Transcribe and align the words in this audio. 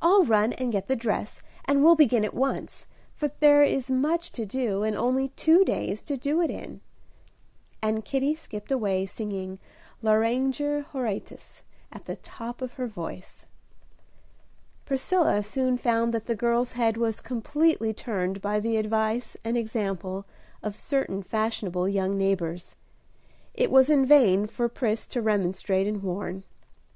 I'll 0.00 0.22
run 0.24 0.52
and 0.52 0.70
get 0.70 0.86
the 0.86 0.94
dress, 0.94 1.42
and 1.64 1.82
we'll 1.82 1.96
begin 1.96 2.24
at 2.24 2.34
once, 2.34 2.86
for 3.16 3.32
there 3.40 3.64
is 3.64 3.90
much 3.90 4.30
to 4.30 4.46
do, 4.46 4.84
and 4.84 4.94
only 4.96 5.30
two 5.30 5.64
days 5.64 6.02
to 6.02 6.16
do 6.16 6.40
it 6.40 6.50
in." 6.52 6.82
And 7.82 8.04
Kitty 8.04 8.36
skipped 8.36 8.70
away, 8.70 9.06
singing 9.06 9.58
"Lauriger 10.02 10.82
Horatius," 10.92 11.64
at 11.90 12.04
the 12.04 12.14
top 12.14 12.62
of 12.62 12.74
her 12.74 12.86
voice. 12.86 13.44
Priscilla 14.84 15.42
soon 15.42 15.76
found 15.78 16.14
that 16.14 16.26
the 16.26 16.36
girl's 16.36 16.70
head 16.78 16.96
was 16.96 17.20
completely 17.20 17.92
turned 17.92 18.40
by 18.40 18.60
the 18.60 18.76
advice 18.76 19.36
and 19.42 19.58
example 19.58 20.26
of 20.62 20.76
certain 20.76 21.24
fashionable 21.24 21.88
young 21.88 22.16
neighbors. 22.16 22.76
It 23.52 23.72
was 23.72 23.90
in 23.90 24.06
vain 24.06 24.46
for 24.46 24.68
Pris 24.68 25.08
to 25.08 25.20
remonstrate 25.20 25.88
and 25.88 26.04
warn. 26.04 26.44